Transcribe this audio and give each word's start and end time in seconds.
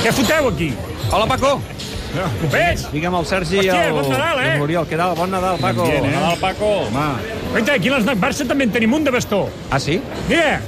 Què 0.00 0.12
foteu 0.16 0.48
aquí? 0.48 0.70
Hola, 1.12 1.26
Paco. 1.28 1.60
Ves? 2.50 2.86
Digue'm 2.90 3.14
el 3.20 3.26
Sergi 3.28 3.58
i 3.58 3.60
Hòstia, 3.60 3.82
el, 3.90 3.94
bon 3.94 4.08
Nadal, 4.10 4.40
i 4.40 4.46
el 4.46 4.54
eh? 4.54 4.58
Muriel. 4.58 4.86
Què 4.88 4.98
tal? 4.98 5.12
Bon 5.18 5.30
Nadal, 5.30 5.60
Paco. 5.62 5.86
Bien, 5.86 6.06
eh? 6.08 6.14
Nadal, 6.16 6.38
Paco. 6.40 6.70
Oita, 7.54 7.76
aquí 7.76 7.90
a 7.90 7.98
l'Snac 7.98 8.18
Barça 8.22 8.46
també 8.48 8.66
en 8.66 8.72
tenim 8.74 8.96
un 8.96 9.04
de 9.06 9.12
bastó. 9.14 9.44
Ah, 9.70 9.78
sí? 9.82 10.00
Mira, 10.28 10.60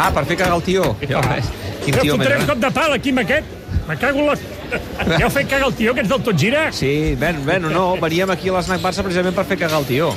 Ah, 0.00 0.08
per 0.14 0.22
fer 0.24 0.36
cagar 0.38 0.56
el 0.56 0.62
tio. 0.64 0.84
Ja, 1.04 1.20
ves. 1.28 1.48
Quin 1.84 1.96
jo 1.98 2.02
tio 2.06 2.14
fotré 2.16 2.36
més... 2.38 2.44
un 2.46 2.48
cop 2.48 2.60
de 2.62 2.70
pal 2.72 2.94
aquí 2.94 3.12
amb 3.12 3.20
aquest. 3.24 3.48
Me 3.88 3.96
cago 4.00 4.22
en 4.22 4.28
la... 4.30 4.36
Ja 5.10 5.24
heu 5.26 5.32
fet 5.34 5.48
cagar 5.50 5.66
el 5.66 5.74
tio, 5.76 5.92
que 5.96 6.04
ets 6.04 6.08
del 6.12 6.22
tot 6.24 6.38
gira? 6.40 6.68
Sí, 6.72 6.92
ben, 7.20 7.42
ben, 7.44 7.66
no, 7.74 7.84
veníem 8.00 8.30
aquí 8.32 8.48
a 8.48 8.54
l'Snac 8.56 8.80
Barça 8.84 9.04
precisament 9.04 9.36
per 9.36 9.44
fer 9.50 9.58
cagar 9.60 9.82
el 9.82 9.88
tio. 9.90 10.12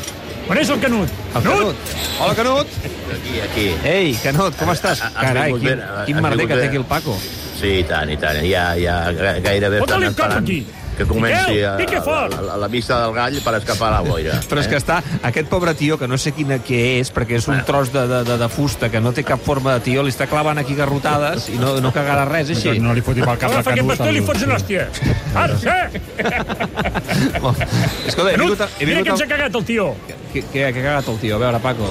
On 0.50 0.58
és 0.60 0.70
el 0.70 0.80
Canut? 0.84 1.10
El 1.38 1.44
Canut. 1.46 1.76
Hola, 2.20 2.36
Canut. 2.36 2.68
Aquí, 3.16 3.40
aquí. 3.46 3.68
Ei, 3.88 4.14
Canut, 4.24 4.56
com 4.60 4.74
estàs? 4.76 5.00
Ha- 5.02 5.12
has 5.16 5.24
Carai, 5.30 5.54
quin, 5.56 5.80
has 5.80 6.06
quin 6.10 6.22
merder 6.22 6.48
que 6.50 6.56
té 6.60 6.68
aquí 6.68 6.78
el 6.82 6.86
Paco. 6.86 7.16
Sí, 7.60 7.78
i 7.80 7.84
tant, 7.88 8.10
i 8.12 8.18
tant. 8.20 8.42
Ja, 8.44 8.74
ja 8.76 8.98
ga- 9.16 9.38
gairebé 9.44 9.80
Fota-li 9.86 10.08
un 10.12 10.14
cop 10.18 10.34
aquí. 10.42 10.66
que 10.98 11.06
comenci 11.10 11.56
Miquel, 11.80 11.98
a, 11.98 12.02
fort. 12.06 12.34
a, 12.36 12.54
a, 12.54 12.58
la 12.58 12.68
vista 12.68 13.00
del 13.02 13.14
gall 13.16 13.40
per 13.42 13.54
escapar 13.56 13.90
la 13.94 14.02
boira. 14.06 14.36
Però 14.50 14.60
és 14.62 14.68
que 14.70 14.76
està, 14.78 15.00
aquest 15.26 15.48
pobre 15.50 15.74
tio, 15.74 15.98
que 15.98 16.08
no 16.08 16.18
sé 16.22 16.34
quina 16.38 16.60
què 16.62 17.00
és, 17.00 17.10
perquè 17.14 17.40
és 17.40 17.48
un 17.50 17.64
tros 17.66 17.90
de, 17.94 18.04
de, 18.08 18.20
de, 18.28 18.38
de 18.38 18.50
fusta 18.50 18.90
que 18.94 19.00
no 19.02 19.12
té 19.14 19.24
cap 19.26 19.42
forma 19.42 19.74
de 19.74 19.80
tio, 19.88 20.04
li 20.04 20.12
està 20.14 20.28
clavant 20.30 20.60
aquí 20.62 20.76
garrotades 20.78 21.48
i 21.50 21.58
no, 21.58 21.80
no 21.82 21.92
cagarà 21.96 22.28
res, 22.30 22.52
així. 22.54 22.76
No 22.84 22.94
li 22.94 23.02
foti 23.02 23.22
pel 23.26 23.40
cap 23.42 23.50
Agafa 23.50 23.72
aquest 23.72 23.80
Canut. 23.80 23.90
bastó 23.96 24.10
i 24.12 24.12
li 24.12 24.20
el- 24.20 24.26
fots 24.28 24.44
una 24.44 24.56
hòstia. 24.60 24.90
Arce! 25.34 25.78
Escolta, 28.08 28.30
he 28.30 28.36
Canut, 28.36 28.54
vingut... 28.54 28.62
A, 28.62 28.70
he 28.80 28.86
mira 28.86 29.00
vingut 29.00 29.08
que 29.08 29.10
ens 29.16 29.22
a... 29.22 29.24
ha 29.26 29.28
cagat 29.34 29.56
el 29.56 29.66
tio. 29.66 29.96
Què, 30.34 30.42
què, 30.42 30.50
què 30.50 30.66
ha 30.66 30.74
cagat 30.74 31.10
el 31.14 31.18
tio? 31.22 31.36
A 31.38 31.42
veure, 31.46 31.60
Paco. 31.62 31.90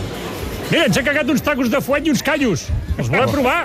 Mira, 0.73 0.87
ens 0.88 0.96
ha 0.96 1.02
cagat 1.05 1.28
uns 1.30 1.42
tacos 1.45 1.69
de 1.70 1.78
fuet 1.84 2.06
i 2.09 2.10
uns 2.10 2.23
callos. 2.24 2.64
Els 2.96 3.10
volem 3.12 3.28
provar? 3.30 3.59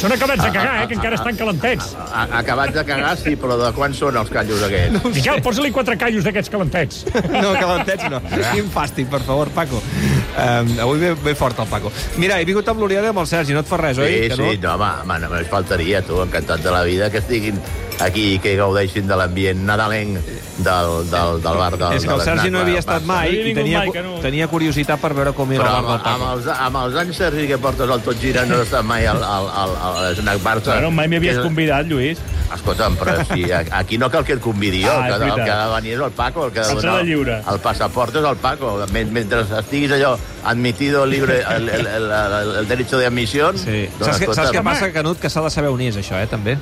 Són 0.00 0.14
acabats 0.14 0.40
de 0.40 0.48
cagar, 0.54 0.80
eh, 0.80 0.86
que 0.88 0.96
encara 0.96 1.18
estan 1.18 1.36
calentets. 1.36 1.90
A, 2.00 2.22
acabats 2.38 2.72
de 2.72 2.84
cagar, 2.88 3.10
sí, 3.20 3.34
però 3.36 3.58
de 3.60 3.68
quan 3.76 3.92
són 3.96 4.16
els 4.16 4.30
callos 4.32 4.62
aquests? 4.64 5.04
Miquel, 5.18 5.42
posa-li 5.44 5.72
quatre 5.74 5.98
callos 6.00 6.24
d'aquests 6.24 6.52
calentets. 6.54 7.02
No, 7.34 7.52
calentets 7.58 8.06
no. 8.12 8.22
Quin 8.30 8.70
fàstic, 8.72 9.10
per 9.12 9.20
favor, 9.26 9.52
Paco. 9.54 9.82
Um, 10.30 10.72
avui 10.86 11.02
ve, 11.04 11.12
ve 11.26 11.36
fort 11.36 11.60
el 11.60 11.68
Paco. 11.68 11.92
Mira, 12.22 12.40
he 12.40 12.48
vingut 12.48 12.70
amb 12.72 12.80
l'Oriol 12.80 13.10
i 13.10 13.12
amb 13.12 13.22
el 13.22 13.28
Sergi, 13.28 13.54
no 13.56 13.62
et 13.66 13.68
fa 13.70 13.82
res, 13.82 14.00
oi? 14.00 14.14
Sí, 14.14 14.32
Que 14.32 14.40
sí, 14.40 14.58
no, 14.64 14.74
home, 14.78 14.90
home, 15.04 15.20
només 15.26 15.52
faltaria, 15.52 16.00
tu, 16.06 16.22
encantat 16.24 16.64
de 16.64 16.74
la 16.74 16.82
vida, 16.88 17.10
que 17.12 17.20
estiguin 17.20 17.60
aquí 18.00 18.34
i 18.34 18.38
que 18.42 18.54
gaudeixin 18.56 19.06
de 19.08 19.16
l'ambient 19.16 19.60
nadalenc 19.66 20.18
del, 20.60 20.90
del, 21.10 21.40
del 21.44 21.56
bar 21.60 21.76
del, 21.76 21.96
És 21.96 22.04
que 22.04 22.14
el 22.14 22.20
Sergi 22.24 22.50
no 22.50 22.60
havia 22.64 22.80
estat 22.82 23.04
mai 23.08 23.34
i 23.50 23.54
tenia, 23.54 23.78
mai, 23.84 23.90
que 23.94 24.02
no. 24.02 24.18
tenia 24.24 24.48
curiositat 24.48 25.00
per 25.00 25.12
veure 25.16 25.32
com 25.36 25.52
era 25.52 25.64
Però 25.64 25.70
el 25.70 25.78
amb, 25.78 25.88
bar 25.88 25.98
del 26.02 26.12
amb, 26.12 26.26
els, 26.32 26.48
amb 26.68 26.80
els 26.84 26.98
anys, 27.04 27.16
Sergi, 27.20 27.46
que 27.48 27.58
portes 27.58 27.88
el 27.90 28.00
tot 28.06 28.18
gira, 28.20 28.44
no 28.48 28.56
has 28.58 28.66
estat 28.68 28.84
mai 28.84 29.06
al, 29.06 29.22
al, 29.24 29.48
al, 29.62 29.74
al 29.92 30.16
Snack 30.16 30.42
Barça. 30.44 30.74
Bueno, 30.76 30.90
mai 30.90 31.08
m'hi 31.08 31.20
havies 31.20 31.36
Que- 31.38 31.46
convidat, 31.48 31.86
Lluís. 31.86 32.18
Escolta'm, 32.50 32.96
però 32.98 33.14
si 33.28 33.44
aquí 33.52 33.96
no 33.96 34.08
cal 34.10 34.24
que 34.26 34.32
et 34.34 34.40
convidi 34.42 34.80
jo, 34.82 34.90
Ah, 34.90 35.06
és 35.08 35.18
que, 35.20 35.28
el 35.28 35.34
que 35.44 35.50
ha 35.54 35.66
de 35.68 35.74
venir 35.76 35.92
és 35.94 36.00
el 36.02 36.10
Paco, 36.10 36.46
el 36.46 36.52
que 36.52 36.58
ha 36.60 36.66
de 36.66 36.74
donar 36.74 37.04
lliure. 37.06 37.36
el 37.52 37.60
passaport 37.62 38.16
és 38.16 38.24
el 38.24 38.36
Paco. 38.42 38.72
Men- 38.90 39.12
Mentre 39.12 39.44
estiguis 39.60 39.92
allò 39.92 40.16
admitido 40.44 41.04
libre 41.06 41.44
el, 41.54 41.68
el, 41.68 41.86
el, 41.86 42.10
el, 42.10 42.56
el 42.64 42.68
derecho 42.68 42.98
de 42.98 43.06
admisión... 43.06 43.56
Sí. 43.56 43.86
doncs, 44.00 44.16
Saps, 44.16 44.20
què, 44.26 44.34
saps 44.34 44.50
què 44.50 44.62
passa, 44.66 44.90
Canut? 44.92 45.20
Que 45.22 45.30
s'ha 45.30 45.42
de 45.46 45.50
saber 45.50 45.70
on 45.70 45.80
és, 45.80 45.96
això, 46.02 46.18
eh, 46.18 46.26
també. 46.26 46.58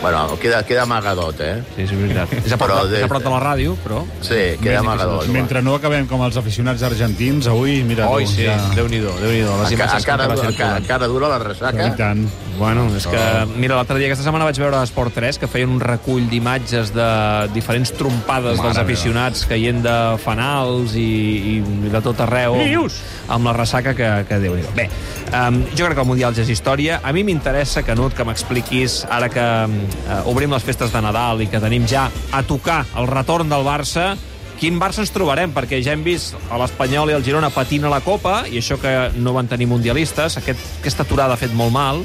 Bueno, 0.00 0.38
queda, 0.38 0.62
queda 0.64 0.82
amagadot, 0.84 1.40
eh? 1.42 1.62
Sí, 1.74 1.82
és 1.82 1.90
veritat. 1.90 2.30
És 2.44 2.52
a 2.54 2.56
prop, 2.56 2.68
Però 2.70 2.84
de, 2.84 2.90
des- 2.92 3.00
és 3.00 3.04
a 3.04 3.08
prop 3.10 3.24
de 3.24 3.30
la 3.32 3.40
ràdio, 3.42 3.72
però... 3.82 4.04
Sí, 4.22 4.38
queda 4.62 4.78
amagadot. 4.84 5.26
Mentre 5.34 5.60
no 5.62 5.74
acabem 5.74 6.06
com 6.06 6.22
els 6.22 6.36
aficionats 6.38 6.84
argentins, 6.86 7.48
avui, 7.50 7.80
mira... 7.82 8.06
Oi, 8.14 8.26
sí, 8.30 8.44
ja... 8.46 8.54
Déu-n'hi-do, 8.76 9.10
Déu-n'hi-do, 9.18 9.56
les 9.64 9.72
Enca, 9.74 9.88
imatges 9.88 10.06
que 10.06 10.12
encara, 10.14 10.28
encara, 10.52 10.76
encara 10.84 11.08
dura 11.10 11.32
la 11.34 11.40
I 11.42 11.46
ressaca? 11.48 11.88
tant. 11.98 12.22
Bueno, 12.58 12.88
és 12.96 13.06
que... 13.06 13.20
Mira, 13.54 13.76
l'altre 13.78 13.96
dia, 14.00 14.08
aquesta 14.10 14.24
setmana 14.26 14.48
vaig 14.48 14.58
veure 14.58 14.80
a 14.80 14.82
Esport 14.86 15.14
3 15.14 15.38
que 15.38 15.48
feien 15.50 15.70
un 15.70 15.78
recull 15.78 16.26
d'imatges 16.26 16.90
de 16.94 17.06
diferents 17.54 17.92
trompades 17.94 18.58
dels 18.58 18.80
aficionats 18.82 19.44
caient 19.48 19.78
de 19.84 19.94
fanals 20.24 20.96
i, 20.98 21.06
i 21.54 21.90
de 21.92 22.00
tot 22.02 22.18
arreu 22.26 22.58
dius? 22.58 22.98
amb 23.30 23.46
la 23.46 23.54
ressaca 23.54 23.94
que, 23.94 24.08
que 24.26 24.40
déu 24.42 24.56
nhi 24.58 24.66
Bé, 24.74 24.88
um, 25.30 25.60
jo 25.70 25.86
crec 25.86 25.94
que 26.00 26.02
el 26.02 26.10
Mundial 26.10 26.34
ja 26.34 26.42
és 26.42 26.50
història. 26.50 26.98
A 27.06 27.12
mi 27.14 27.22
m'interessa, 27.26 27.84
Canut, 27.86 28.16
que 28.16 28.26
m'expliquis, 28.26 29.04
ara 29.06 29.30
que 29.30 29.44
uh, 29.44 30.18
obrim 30.30 30.50
les 30.54 30.66
festes 30.66 30.90
de 30.94 31.02
Nadal 31.04 31.44
i 31.44 31.48
que 31.52 31.62
tenim 31.62 31.86
ja 31.86 32.08
a 32.34 32.42
tocar 32.42 32.82
el 32.98 33.06
retorn 33.10 33.50
del 33.52 33.66
Barça, 33.66 34.16
quin 34.58 34.80
Barça 34.82 35.04
ens 35.04 35.12
trobarem? 35.14 35.52
Perquè 35.54 35.78
ja 35.86 35.94
hem 35.94 36.02
vist 36.02 36.34
a 36.50 36.58
l'Espanyol 36.58 37.12
i 37.12 37.14
el 37.14 37.22
Girona 37.22 37.52
patint 37.54 37.86
a 37.86 37.92
la 37.92 38.00
Copa, 38.02 38.40
i 38.50 38.58
això 38.58 38.80
que 38.82 38.94
no 39.14 39.36
van 39.36 39.46
tenir 39.46 39.68
mundialistes, 39.70 40.40
aquest, 40.40 40.64
aquesta 40.80 41.06
aturada 41.06 41.36
ha 41.36 41.40
fet 41.40 41.54
molt 41.54 41.70
mal, 41.74 42.02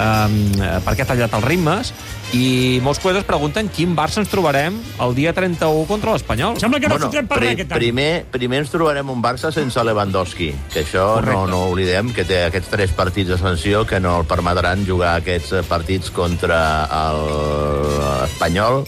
um, 0.00 0.38
perquè 0.86 1.04
ha 1.04 1.10
tallat 1.12 1.36
els 1.36 1.46
ritmes, 1.46 1.92
i 2.36 2.78
molts 2.84 3.00
coses 3.02 3.24
pregunten 3.26 3.68
quin 3.74 3.96
Barça 3.98 4.20
ens 4.22 4.30
trobarem 4.30 4.76
el 5.02 5.14
dia 5.16 5.32
31 5.34 5.82
contra 5.88 6.14
l'Espanyol. 6.14 6.60
Sembla 6.62 6.78
que 6.82 6.90
no 6.90 6.98
fotrem 7.02 7.26
per 7.30 7.40
aquest 7.40 7.66
any. 7.66 7.80
primer, 7.80 8.10
primer 8.30 8.62
ens 8.62 8.70
trobarem 8.70 9.10
un 9.10 9.22
Barça 9.24 9.50
sense 9.54 9.82
Lewandowski, 9.82 10.52
que 10.70 10.84
això 10.84 11.06
no, 11.26 11.42
no 11.50 11.64
oblidem, 11.72 12.14
que 12.14 12.24
té 12.28 12.44
aquests 12.46 12.70
tres 12.70 12.94
partits 12.96 13.34
de 13.34 13.40
sanció 13.40 13.84
que 13.88 14.00
no 14.02 14.20
el 14.22 14.28
permetran 14.30 14.86
jugar 14.86 15.16
aquests 15.18 15.58
eh, 15.58 15.64
partits 15.66 16.14
contra 16.14 16.60
l'Espanyol, 17.18 18.84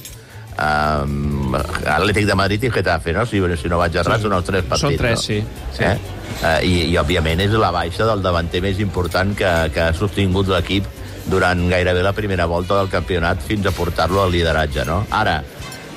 um, 0.62 1.58
Atlètic 1.58 2.30
de 2.30 2.38
Madrid 2.38 2.64
i 2.68 2.72
Getafe, 2.72 3.12
no? 3.16 3.26
Si, 3.26 3.42
si 3.58 3.70
no 3.72 3.82
vaig 3.82 3.98
errat, 3.98 4.22
són 4.22 4.38
els 4.38 4.46
tres 4.46 4.66
partits. 4.70 4.86
Són 4.86 4.98
tres, 5.00 5.18
no? 5.18 5.26
sí, 5.26 5.42
sí. 5.76 5.86
Eh? 5.90 6.18
Uh, 6.42 6.58
i, 6.64 6.72
I, 6.88 6.96
òbviament, 6.98 7.42
és 7.44 7.52
la 7.58 7.70
baixa 7.74 8.06
del 8.08 8.22
davanter 8.24 8.62
més 8.64 8.78
important 8.82 9.34
que, 9.36 9.50
que 9.74 9.88
ha 9.88 9.92
sostingut 9.94 10.48
l'equip 10.50 11.01
durant 11.30 11.68
gairebé 11.70 12.02
la 12.02 12.14
primera 12.16 12.46
volta 12.50 12.78
del 12.80 12.90
campionat 12.92 13.42
fins 13.46 13.66
a 13.66 13.74
portar-lo 13.74 14.22
al 14.22 14.32
lideratge, 14.34 14.84
no? 14.88 15.02
Ara, 15.10 15.40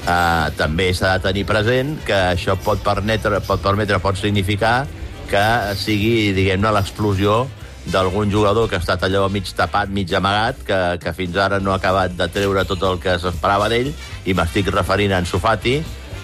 uh, 0.06 0.48
també 0.58 0.92
s'ha 0.94 1.16
de 1.18 1.28
tenir 1.30 1.46
present 1.50 1.96
que 2.06 2.18
això 2.36 2.58
pot 2.62 2.82
permetre, 2.86 3.42
pot 3.46 3.62
permetre, 3.62 4.00
pot 4.04 4.20
significar 4.20 4.86
que 5.30 5.46
sigui, 5.80 6.34
diguem-ne, 6.38 6.72
l'explosió 6.74 7.46
d'algun 7.86 8.32
jugador 8.34 8.70
que 8.70 8.78
ha 8.78 8.82
estat 8.82 9.04
allò 9.06 9.28
mig 9.30 9.50
tapat, 9.54 9.92
mig 9.94 10.10
amagat, 10.14 10.62
que, 10.66 10.80
que 11.02 11.14
fins 11.14 11.38
ara 11.38 11.60
no 11.62 11.74
ha 11.74 11.78
acabat 11.78 12.16
de 12.18 12.28
treure 12.34 12.66
tot 12.66 12.82
el 12.90 13.02
que 13.02 13.18
s'esperava 13.22 13.70
d'ell, 13.70 13.92
i 14.26 14.34
m'estic 14.34 14.72
referint 14.74 15.14
a 15.14 15.22
Ansu 15.22 15.42
Fati, 15.42 15.76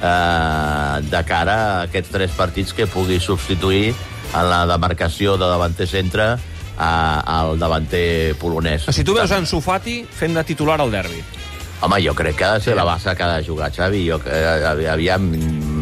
eh, 0.02 0.96
de 1.10 1.22
cara 1.28 1.58
a 1.58 1.76
aquests 1.86 2.14
tres 2.14 2.34
partits 2.38 2.74
que 2.74 2.90
pugui 2.90 3.20
substituir 3.22 3.92
en 4.32 4.48
la 4.50 4.64
demarcació 4.70 5.38
de 5.38 5.50
davanter 5.50 5.88
centre 5.90 6.32
al 6.78 7.60
davanter 7.60 8.36
polonès. 8.42 8.88
Si 8.90 9.04
tu 9.04 9.16
veus 9.18 9.32
Ansu 9.32 9.62
Fati 9.62 10.02
fent 10.06 10.36
de 10.38 10.44
titular 10.48 10.80
al 10.82 10.92
derbi. 10.92 11.22
Home, 11.82 11.98
jo 12.04 12.14
crec 12.14 12.38
que 12.38 12.46
ha 12.46 12.54
de 12.60 12.62
ser 12.62 12.76
la 12.78 12.86
base 12.86 13.16
que 13.18 13.24
ha 13.24 13.38
de 13.38 13.46
jugar, 13.46 13.72
Xavi. 13.74 14.04
Jo, 14.06 14.20
eh, 14.30 14.86
aviam, 14.92 15.26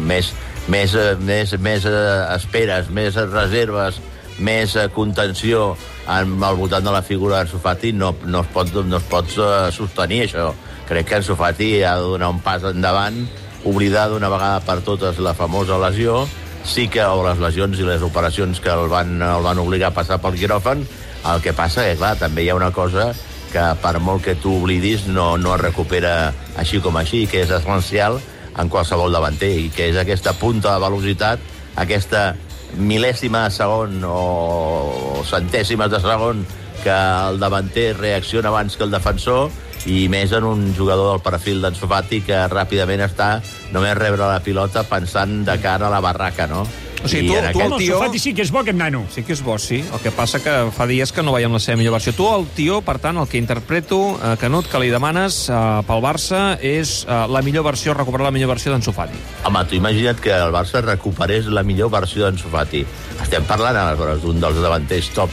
més, 0.08 0.32
més, 0.68 0.94
eh, 0.94 1.16
més, 1.20 1.52
més 1.60 1.84
eh, 1.84 2.36
esperes, 2.36 2.88
més 2.88 3.16
reserves, 3.28 4.00
més 4.38 4.76
eh, 4.76 4.88
contenció 4.94 5.74
al 6.10 6.32
voltant 6.56 6.82
de 6.82 6.94
la 6.94 7.02
figura 7.06 7.36
d'Ansu 7.36 7.60
Fati 7.60 7.92
no, 7.92 8.14
no 8.24 8.40
es 8.40 8.48
pot, 8.50 8.72
no 8.82 8.96
es 8.96 9.06
pot 9.10 9.28
sostenir, 9.76 10.24
això. 10.24 10.50
Crec 10.88 11.06
que 11.06 11.20
Ansu 11.20 11.36
Fati 11.38 11.82
ha 11.84 11.98
de 12.00 12.08
donar 12.16 12.32
un 12.32 12.40
pas 12.42 12.64
endavant, 12.66 13.20
oblidar 13.68 14.08
d'una 14.10 14.32
vegada 14.32 14.64
per 14.64 14.80
totes 14.86 15.20
la 15.22 15.36
famosa 15.36 15.78
lesió, 15.78 16.24
sí 16.64 16.88
que, 16.88 17.02
o 17.04 17.24
les 17.26 17.40
lesions 17.42 17.78
i 17.80 17.86
les 17.86 18.02
operacions 18.02 18.60
que 18.60 18.70
el 18.72 18.88
van, 18.92 19.18
el 19.22 19.46
van 19.46 19.60
obligar 19.62 19.90
a 19.90 19.96
passar 19.96 20.20
pel 20.22 20.38
quiròfan, 20.38 20.84
el 21.30 21.42
que 21.44 21.54
passa 21.56 21.86
és, 21.88 21.98
clar, 22.00 22.16
també 22.20 22.44
hi 22.44 22.50
ha 22.50 22.58
una 22.58 22.72
cosa 22.72 23.10
que 23.50 23.64
per 23.82 23.96
molt 23.98 24.22
que 24.24 24.36
tu 24.38 24.54
oblidis 24.60 25.08
no, 25.10 25.34
no 25.40 25.54
es 25.56 25.62
recupera 25.62 26.32
així 26.60 26.80
com 26.84 26.96
així, 27.00 27.24
que 27.26 27.42
és 27.42 27.50
essencial 27.50 28.20
en 28.60 28.70
qualsevol 28.70 29.12
davanter, 29.12 29.50
i 29.66 29.68
que 29.74 29.88
és 29.90 29.98
aquesta 29.98 30.36
punta 30.38 30.76
de 30.76 30.84
velocitat, 30.84 31.42
aquesta 31.80 32.30
mil·lèsima 32.78 33.46
de 33.48 33.54
segon 33.54 34.02
o 34.06 35.22
centèsimes 35.26 35.90
de 35.90 36.00
segon 36.02 36.44
que 36.82 36.90
el 37.30 37.38
davanter 37.40 37.96
reacciona 37.98 38.48
abans 38.48 38.76
que 38.76 38.84
el 38.84 38.90
defensor 38.90 39.50
i 39.86 40.08
més 40.12 40.32
en 40.36 40.44
un 40.44 40.74
jugador 40.76 41.14
del 41.14 41.22
perfil 41.24 41.62
d'en 41.64 41.74
Sofati 41.74 42.20
que 42.26 42.36
ràpidament 42.52 43.00
està 43.06 43.38
només 43.72 43.96
rebre 43.96 44.26
la 44.28 44.42
pilota 44.44 44.82
pensant 44.84 45.40
de 45.46 45.56
cara 45.62 45.86
a 45.88 45.90
la 45.94 46.00
barraca, 46.04 46.46
no? 46.46 46.66
O 47.02 47.08
sigui, 47.08 47.30
I 47.30 47.30
tu- 47.30 47.36
en 47.38 47.40
tu 47.40 47.48
aquest- 47.48 47.72
el 47.72 47.78
tio- 47.78 47.94
Sofati 47.96 48.18
sí 48.18 48.34
que 48.34 48.42
és 48.42 48.50
bo, 48.52 48.58
aquest 48.60 48.76
nano. 48.76 49.06
Sí 49.08 49.22
que 49.24 49.32
és 49.32 49.40
bo, 49.42 49.56
sí. 49.58 49.78
El 49.90 50.00
que 50.00 50.10
passa 50.12 50.42
que 50.44 50.52
fa 50.70 50.86
dies 50.86 51.12
que 51.16 51.22
no 51.22 51.32
veiem 51.32 51.50
la 51.50 51.58
seva 51.58 51.78
millor 51.78 51.94
versió. 51.94 52.12
Tu, 52.12 52.26
el 52.28 52.44
tio, 52.48 52.82
per 52.82 52.98
tant, 52.98 53.16
el 53.16 53.26
que 53.26 53.38
interpreto, 53.38 54.20
eh, 54.22 54.36
Canut, 54.38 54.66
que 54.68 54.78
li 54.78 54.90
demanes 54.92 55.48
eh, 55.48 55.54
pel 55.88 56.02
Barça 56.04 56.58
és 56.60 57.06
eh, 57.08 57.26
la 57.32 57.40
millor 57.40 57.64
versió, 57.64 57.94
recuperar 57.94 58.26
la 58.26 58.30
millor 58.36 58.48
versió 58.52 58.70
d'en 58.72 58.82
Sofati. 58.82 59.16
Home, 59.46 59.64
tu 59.64 59.76
imagina't 59.76 60.20
que 60.20 60.30
el 60.36 60.52
Barça 60.52 60.82
recuperés 60.84 61.46
la 61.46 61.62
millor 61.62 61.88
versió 61.90 62.26
d'en 62.26 62.36
Sofati. 62.36 62.84
Estem 63.22 63.44
parlant 63.48 63.76
aleshores 63.80 64.20
d'un 64.20 64.38
dels 64.38 64.60
davanters 64.60 65.08
top 65.16 65.30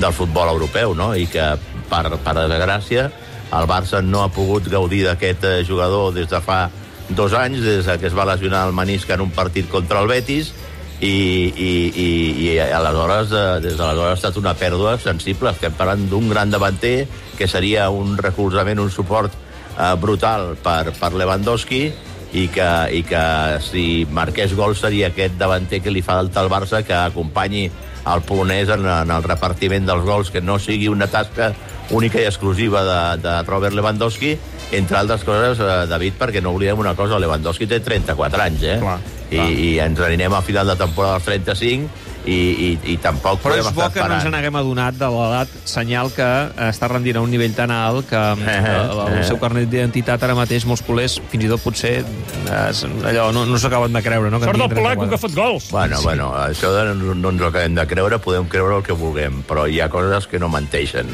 del 0.00 0.14
futbol 0.16 0.48
europeu, 0.48 0.94
no? 0.96 1.12
I 1.14 1.26
que, 1.30 1.44
per, 1.90 2.04
per 2.24 2.34
desgràcia, 2.38 3.10
el 3.50 3.66
Barça 3.70 4.00
no 4.02 4.24
ha 4.24 4.30
pogut 4.32 4.68
gaudir 4.70 5.04
d'aquest 5.06 5.44
eh, 5.44 5.56
jugador 5.66 6.14
des 6.14 6.28
de 6.30 6.40
fa 6.40 6.68
dos 7.10 7.34
anys, 7.34 7.60
des 7.64 7.86
de 7.86 7.98
que 7.98 8.06
es 8.06 8.16
va 8.16 8.28
lesionar 8.28 8.66
el 8.68 8.74
menisc 8.74 9.10
en 9.10 9.24
un 9.26 9.32
partit 9.34 9.68
contra 9.68 10.00
el 10.00 10.10
Betis, 10.10 10.52
i, 11.00 11.08
i, 11.56 11.70
i, 11.96 12.08
i 12.44 12.58
aleshores, 12.60 13.32
eh, 13.32 13.60
des 13.64 13.76
d'aleshores 13.76 14.12
ha 14.12 14.18
estat 14.18 14.36
una 14.40 14.54
pèrdua 14.54 14.96
sensible. 15.00 15.52
Estem 15.54 15.74
parlant 15.76 16.04
d'un 16.10 16.28
gran 16.28 16.52
davanter 16.52 17.06
que 17.38 17.48
seria 17.48 17.88
un 17.90 18.18
recolzament, 18.20 18.80
un 18.80 18.92
suport 18.92 19.32
eh, 19.32 19.94
brutal 20.00 20.54
per, 20.62 20.92
per 20.96 21.12
Lewandowski 21.16 21.82
i 22.30 22.46
que, 22.52 22.70
i 22.94 23.02
que 23.02 23.24
si 23.64 23.84
marqués 24.12 24.52
gol 24.54 24.76
seria 24.78 25.08
aquest 25.10 25.38
davanter 25.40 25.80
que 25.82 25.90
li 25.90 26.04
fa 26.04 26.20
falta 26.20 26.44
al 26.44 26.52
Barça 26.52 26.84
que 26.86 26.94
acompanyi 26.94 27.70
el 28.06 28.22
polonès 28.26 28.70
en, 28.72 28.86
en 28.86 29.12
el 29.12 29.26
repartiment 29.26 29.86
dels 29.88 30.06
gols, 30.06 30.30
que 30.32 30.40
no 30.40 30.58
sigui 30.58 30.88
una 30.88 31.10
tasca 31.10 31.52
única 31.90 32.20
i 32.20 32.26
exclusiva 32.28 32.84
de, 32.86 33.00
de 33.22 33.34
Robert 33.48 33.74
Lewandowski, 33.74 34.36
entre 34.76 35.00
altres 35.00 35.24
coses, 35.26 35.58
eh, 35.60 35.86
David, 35.90 36.16
perquè 36.20 36.42
no 36.42 36.54
oblidem 36.54 36.78
una 36.78 36.94
cosa, 36.98 37.18
Lewandowski 37.18 37.66
té 37.70 37.80
34 37.82 38.44
anys, 38.46 38.62
eh? 38.62 38.78
Clar, 38.82 39.00
I, 39.30 39.34
clar. 39.34 39.48
I 39.50 39.72
ens 39.86 40.04
anirem 40.06 40.36
a 40.36 40.44
final 40.46 40.70
de 40.70 40.78
temporada 40.78 41.18
als 41.18 41.26
35 41.26 42.09
i, 42.26 42.36
i, 42.36 42.68
i 42.92 42.96
tampoc 43.00 43.40
Però 43.40 43.54
podem 43.54 43.64
és 43.64 43.72
bo 43.72 43.84
estar 43.86 43.92
que 43.94 44.00
no 44.00 44.14
ens 44.14 44.24
esperant. 44.24 44.34
n'haguem 44.34 44.56
adonat 44.60 44.98
de 45.00 45.08
l'edat, 45.14 45.54
senyal 45.64 46.10
que 46.12 46.26
eh, 46.26 46.68
està 46.68 46.88
rendint 46.92 47.16
a 47.16 47.22
un 47.24 47.30
nivell 47.32 47.54
tan 47.56 47.70
alt 47.72 48.08
que 48.10 48.16
eh, 48.44 48.56
el, 48.74 49.00
el 49.18 49.24
seu 49.28 49.38
carnet 49.40 49.70
d'identitat 49.72 50.22
ara 50.28 50.36
mateix 50.36 50.66
molts 50.68 50.82
culers 50.86 51.18
fins 51.32 51.46
i 51.46 51.50
tot 51.52 51.62
potser 51.64 51.94
eh, 52.04 53.08
allò 53.10 53.30
no, 53.32 53.46
no 53.48 53.60
s'acaben 53.60 53.92
de 53.96 54.02
creure, 54.04 54.30
no? 54.32 54.40
Que 54.40 54.50
Sort 54.50 54.60
del 54.60 54.74
polaco 54.74 55.06
34. 55.06 55.08
que 55.08 55.16
ha 55.16 55.22
fot 55.24 55.36
gols. 55.38 55.70
Bueno, 55.72 56.02
bueno, 56.04 56.30
això 56.44 56.72
de, 56.76 56.84
no, 56.94 57.14
no 57.14 57.32
ens 57.34 57.40
ho 57.42 57.48
acabem 57.48 57.78
de 57.78 57.86
creure, 57.90 58.20
podem 58.20 58.48
creure 58.52 58.80
el 58.80 58.84
que 58.86 58.96
vulguem, 58.96 59.40
però 59.48 59.66
hi 59.70 59.80
ha 59.80 59.88
coses 59.92 60.28
que 60.30 60.38
no 60.42 60.50
menteixen. 60.52 61.08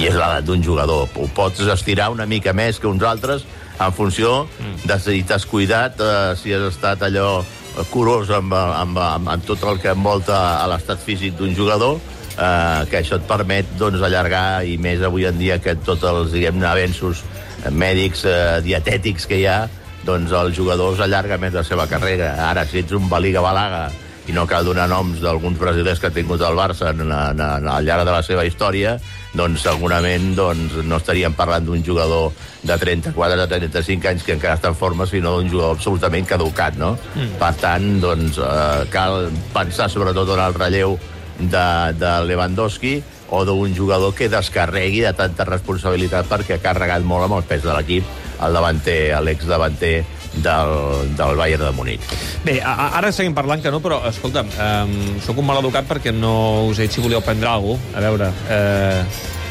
I 0.00 0.10
és 0.10 0.14
l'edat 0.14 0.44
d'un 0.46 0.62
jugador. 0.64 1.08
Ho 1.16 1.26
pots 1.34 1.64
estirar 1.72 2.10
una 2.12 2.26
mica 2.28 2.52
més 2.56 2.78
que 2.80 2.88
uns 2.88 3.02
altres 3.06 3.46
en 3.80 3.92
funció 3.96 4.44
de 4.84 4.98
si 5.00 5.22
t'has 5.24 5.46
cuidat, 5.48 5.96
eh, 6.00 6.36
si 6.36 6.52
has 6.52 6.66
estat 6.68 7.02
allò 7.06 7.40
eh, 7.40 7.59
curós 7.90 8.30
amb, 8.34 8.54
amb, 8.54 8.98
amb, 8.98 9.28
amb 9.34 9.44
tot 9.46 9.62
el 9.70 9.80
que 9.82 9.92
envolta 9.94 10.38
l'estat 10.70 11.02
físic 11.04 11.36
d'un 11.38 11.54
jugador, 11.56 11.98
eh, 12.36 12.86
que 12.90 13.00
això 13.00 13.20
et 13.20 13.26
permet 13.28 13.68
doncs, 13.80 14.02
allargar, 14.02 14.64
i 14.66 14.76
més 14.78 15.02
avui 15.06 15.26
en 15.28 15.38
dia 15.38 15.60
que 15.62 15.76
tots 15.86 16.04
els 16.04 16.32
diguem 16.34 16.62
avenços 16.66 17.24
mèdics, 17.70 18.24
eh, 18.24 18.60
dietètics 18.64 19.26
que 19.28 19.40
hi 19.40 19.46
ha, 19.46 19.60
doncs 20.04 20.32
els 20.32 20.56
jugadors 20.56 21.00
allarga 21.04 21.38
més 21.38 21.56
la 21.56 21.64
seva 21.66 21.86
carrera. 21.90 22.32
Ara, 22.48 22.64
si 22.66 22.80
ets 22.80 22.96
un 22.96 23.08
Baliga 23.08 23.42
Balaga, 23.44 23.90
i 24.30 24.34
no 24.34 24.46
cal 24.46 24.62
donar 24.64 24.86
noms 24.90 25.18
d'alguns 25.24 25.58
brasilers 25.58 25.98
que 25.98 26.06
ha 26.06 26.14
tingut 26.14 26.42
el 26.46 26.54
Barça 26.58 26.92
en, 26.94 27.02
en, 27.02 27.40
en, 27.42 27.66
al 27.66 27.86
llarg 27.86 28.06
de 28.06 28.14
la 28.14 28.22
seva 28.22 28.44
història, 28.46 28.94
doncs 29.34 29.64
segurament 29.66 30.30
doncs, 30.38 30.76
no 30.86 31.00
estaríem 31.00 31.34
parlant 31.38 31.66
d'un 31.66 31.82
jugador 31.86 32.30
de 32.62 32.76
34 32.78 33.44
o 33.44 33.48
35 33.50 34.10
anys 34.12 34.26
que 34.26 34.36
encara 34.36 34.58
està 34.58 34.70
en 34.70 34.78
forma, 34.78 35.06
sinó 35.10 35.36
d'un 35.38 35.50
jugador 35.50 35.74
absolutament 35.74 36.28
caducat, 36.30 36.78
no? 36.78 36.92
Mm. 37.16 37.38
Per 37.42 37.52
tant, 37.58 37.88
doncs, 38.02 38.38
eh, 38.38 38.84
cal 38.94 39.30
pensar 39.54 39.90
sobretot 39.90 40.30
en 40.36 40.44
el 40.46 40.54
relleu 40.58 40.94
de, 41.40 41.66
de 41.98 42.14
Lewandowski 42.30 43.00
o 43.34 43.44
d'un 43.46 43.74
jugador 43.74 44.14
que 44.14 44.30
descarregui 44.30 45.02
de 45.06 45.14
tanta 45.16 45.46
responsabilitat 45.48 46.30
perquè 46.30 46.58
ha 46.58 46.64
carregat 46.64 47.06
molt 47.06 47.26
amb 47.26 47.38
el 47.40 47.46
pes 47.50 47.66
de 47.66 47.74
l'equip 47.74 48.18
el 48.40 48.56
davanter, 48.56 49.02
l'ex-davanter 49.22 49.94
del, 50.34 51.16
del 51.16 51.36
Bayern 51.36 51.64
de 51.64 51.72
Múnich. 51.76 52.06
Bé, 52.44 52.60
ara 52.62 53.12
seguim 53.12 53.34
parlant 53.36 53.62
que 53.62 53.72
no, 53.72 53.82
però, 53.82 54.00
escolta'm, 54.10 54.50
um, 54.54 54.94
sóc 55.24 55.40
un 55.42 55.48
maleducat 55.50 55.88
perquè 55.90 56.14
no 56.14 56.68
us 56.70 56.78
he 56.78 56.88
dit 56.88 56.96
si 56.98 57.04
volíeu 57.04 57.22
prendre 57.24 57.48
alguna 57.50 57.78
cosa. 57.80 57.98
A 57.98 58.00
veure, 58.00 58.30
eh, 58.48 59.02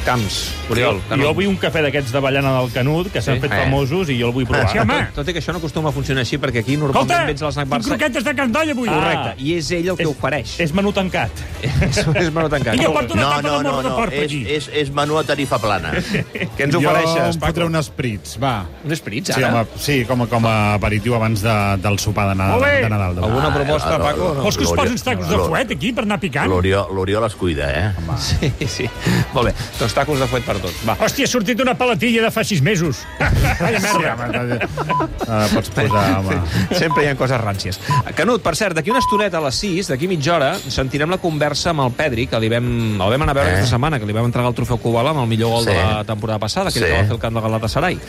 Camps, 0.05 0.53
Oriol, 0.69 0.99
Jo, 1.09 1.17
jo 1.17 1.33
vull 1.33 1.47
un 1.49 1.57
cafè 1.59 1.81
d'aquests 1.83 2.11
d'avellana 2.13 2.51
del 2.59 2.71
Canut, 2.73 3.11
que 3.11 3.21
s'han 3.21 3.35
Sí? 3.35 3.41
fet 3.41 3.51
Eh. 3.53 3.63
famosos, 3.63 4.09
i 4.09 4.19
jo 4.19 4.27
el 4.27 4.33
vull 4.33 4.45
provar. 4.47 4.69
Sí, 4.71 4.77
home. 4.79 5.07
Tot 5.15 5.27
i 5.29 5.33
que 5.33 5.39
això 5.41 5.51
no 5.51 5.59
acostuma 5.59 5.89
a 5.89 5.91
funcionar 5.91 6.21
així, 6.21 6.37
perquè 6.37 6.59
aquí 6.59 6.77
normalment 6.77 7.09
Escolta, 7.09 7.25
vens 7.25 7.41
a 7.41 7.45
l'esnac 7.47 7.67
Barça... 7.67 7.87
croquetes 7.89 8.23
de 8.23 8.35
candoll 8.35 8.69
avui. 8.71 8.89
Ah. 8.89 8.93
Correcte, 8.99 9.43
i 9.43 9.53
és 9.57 9.71
ell 9.71 9.89
el 9.89 9.97
que 9.97 10.03
És- 10.03 10.09
ofereix. 10.09 10.59
És 10.59 10.73
menú 10.73 10.91
tancat. 10.93 11.29
és, 11.63 11.97
és 11.97 12.31
menú 12.33 12.49
tancat. 12.49 12.75
I 12.75 12.83
jo 12.83 12.93
porto 12.93 13.13
una 13.13 13.21
No, 13.23 13.29
tapa 13.29 13.41
no, 13.41 13.57
de 13.57 13.63
no, 13.63 13.71
mort 13.71 13.83
de 13.83 13.89
no, 13.89 13.95
porc 13.97 14.13
és, 14.13 14.23
aquí. 14.25 14.45
és, 14.47 14.69
és 14.73 14.91
menú 14.91 15.17
a 15.17 15.23
tarifa 15.23 15.59
plana. 15.59 15.91
Què 16.57 16.63
ens 16.63 16.73
jo 16.73 16.79
ofereixes, 16.79 17.35
em 17.35 17.39
fotré 17.41 17.53
Paco? 17.53 17.65
un 17.67 17.75
esprits, 17.75 18.37
va. 18.41 18.65
Un 18.85 18.91
esprit, 18.91 19.25
Sí, 19.33 19.41
ara? 19.43 19.53
home, 19.61 19.65
sí 19.77 20.05
com, 20.05 20.21
a, 20.23 20.27
com 20.27 20.45
a 20.45 20.73
aperitiu 20.75 21.15
abans 21.15 21.41
de, 21.41 21.55
del 21.81 21.99
sopar 21.99 22.29
de 22.29 22.35
Nadal. 22.35 22.59
Molt 22.59 22.65
bé. 22.65 22.81
De 22.83 22.89
Nadal 22.89 23.15
d'avui. 23.15 23.29
Alguna 23.29 23.53
proposta, 23.53 23.95
Ah, 23.95 23.99
Paco? 23.99 24.33
No? 24.35 24.43
Vols 24.43 24.57
que 24.57 24.63
us 24.63 24.69
L'Oriol- 24.69 24.85
posi 24.85 24.91
uns 24.93 25.03
tacos 25.03 25.29
de 25.29 25.37
fuet 25.37 25.71
aquí 25.71 25.91
per 25.93 26.03
anar 26.03 26.19
picant? 26.19 26.47
L'Oriol 26.49 26.87
l'Oriol 26.95 27.25
es 27.25 27.35
cuida, 27.35 27.69
eh? 27.71 27.91
Sí, 28.19 28.51
sí. 28.67 28.89
Molt 29.33 29.47
bé, 29.49 29.53
doncs 29.79 29.88
tacos 29.95 30.19
de 30.21 30.27
fuet 30.29 30.43
per 30.47 30.57
tots. 30.61 30.79
Va. 30.87 30.95
Hòstia, 30.99 31.25
ha 31.27 31.31
sortit 31.31 31.59
una 31.63 31.73
palatilla 31.77 32.23
de 32.25 32.31
fa 32.31 32.43
sis 32.47 32.61
mesos. 32.65 33.01
Vaya 33.61 34.15
merda. 34.19 34.59
uh, 34.67 35.47
pots 35.53 35.71
posar, 35.75 36.05
home. 36.19 36.37
Sempre 36.77 37.03
hi 37.05 37.09
ha 37.11 37.15
coses 37.19 37.39
ràncies. 37.41 37.79
Canut, 38.17 38.43
per 38.45 38.55
cert, 38.59 38.75
d'aquí 38.77 38.91
una 38.93 39.01
estoneta 39.03 39.39
a 39.39 39.43
les 39.47 39.59
6, 39.63 39.91
d'aquí 39.93 40.07
mitja 40.11 40.35
hora, 40.37 40.51
sentirem 40.59 41.09
la 41.11 41.19
conversa 41.21 41.71
amb 41.73 41.85
el 41.87 41.93
Pedri, 41.97 42.27
que 42.31 42.39
li 42.41 42.49
vam, 42.51 42.69
el 43.01 43.13
vam 43.15 43.25
anar 43.27 43.35
a 43.35 43.39
veure 43.41 43.49
Eh? 43.49 43.57
aquesta 43.59 43.75
setmana, 43.75 43.99
que 43.99 44.05
li 44.09 44.13
vam 44.15 44.25
entregar 44.29 44.49
el 44.51 44.57
trofeu 44.57 44.77
Kubala 44.79 45.11
amb 45.15 45.23
el 45.25 45.27
millor 45.31 45.49
gol 45.57 45.63
Sí. 45.65 45.73
de 45.73 45.77
la 45.81 46.03
temporada 46.05 46.39
passada, 46.39 46.71
que 46.71 46.79
sí. 46.79 46.85
va 46.85 47.03
fer 47.03 47.15
el 47.17 47.19
camp 47.19 47.35
de 47.35 47.41
Galatasaray. 47.41 47.99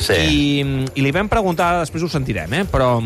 Sí. 0.00 0.14
I, 0.14 0.78
I 0.94 1.02
li 1.04 1.12
vam 1.14 1.28
preguntar, 1.28 1.78
després 1.80 2.02
ho 2.04 2.08
sentirem, 2.12 2.52
eh? 2.54 2.64
però 2.70 2.96